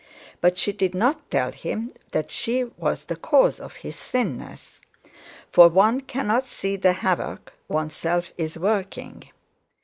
But 0.41 0.57
she 0.57 0.71
did 0.73 0.95
not 0.95 1.29
tell 1.29 1.51
him 1.51 1.91
that 2.09 2.31
she 2.31 2.63
was 2.63 3.03
the 3.03 3.15
cause 3.15 3.59
of 3.59 3.75
his 3.85 3.95
thinness—for 3.95 5.67
one 5.67 6.01
cannot 6.01 6.47
see 6.47 6.75
the 6.75 6.93
havoc 6.93 7.53
oneself 7.69 8.31
is 8.35 8.57
working. 8.57 9.25